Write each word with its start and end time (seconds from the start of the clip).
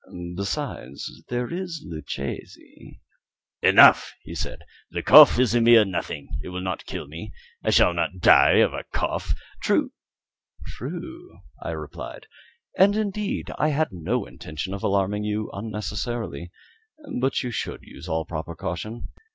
Besides, 0.35 1.21
there 1.29 1.47
is 1.53 1.85
Luchesi" 1.87 3.01
"Enough," 3.69 4.15
he 4.23 4.33
said; 4.33 4.63
"the 4.89 5.03
cough 5.03 5.37
is 5.37 5.53
a 5.53 5.61
mere 5.61 5.85
nothing; 5.85 6.39
it 6.41 6.49
will 6.49 6.59
not 6.59 6.87
kill 6.87 7.07
me. 7.07 7.31
I 7.63 7.69
shall 7.69 7.93
not 7.93 8.17
die 8.17 8.55
of 8.61 8.73
a 8.73 8.83
cough." 8.95 9.35
"True 9.61 9.91
true," 10.65 11.41
I 11.61 11.69
replied; 11.73 12.25
"and, 12.75 12.95
indeed, 12.95 13.51
I 13.59 13.67
had 13.69 13.89
no 13.91 14.25
intention 14.25 14.73
of 14.73 14.81
alarming 14.81 15.23
you 15.23 15.51
unnecessarily 15.53 16.51
but 17.21 17.43
you 17.43 17.51
should 17.51 17.83
use 17.83 18.09
all 18.09 18.25
proper 18.25 18.55
caution. 18.55 19.09